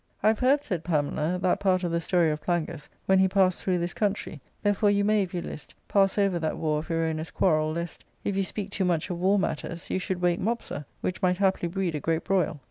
"I 0.23 0.29
have 0.29 0.39
heard," 0.39 0.63
said 0.63 0.83
Pamela," 0.83 1.37
that 1.43 1.59
part 1.59 1.83
of 1.83 1.91
the 1.91 2.01
story 2.01 2.31
of 2.31 2.41
Plangus 2.41 2.89
when 3.05 3.19
he 3.19 3.27
passed 3.27 3.61
through 3.61 3.77
this 3.77 3.93
country, 3.93 4.41
therefore 4.63 4.89
you 4.89 5.03
may, 5.03 5.21
if 5.21 5.31
you 5.31 5.43
list, 5.43 5.75
pass 5.87 6.17
over 6.17 6.39
that 6.39 6.57
war 6.57 6.79
of 6.79 6.87
Erona's 6.87 7.29
quarrel, 7.29 7.71
lest, 7.71 8.03
if 8.23 8.35
you 8.35 8.43
speak 8.43 8.71
too 8.71 8.83
much 8.83 9.11
of 9.11 9.19
war 9.19 9.37
matters, 9.37 9.91
you 9.91 9.99
should 9.99 10.19
wake 10.19 10.39
Mopsa, 10.39 10.85
which 11.01 11.21
might 11.21 11.37
haply 11.37 11.69
breed 11.69 11.93
a 11.93 11.99
great 11.99 12.23
broil." 12.23 12.59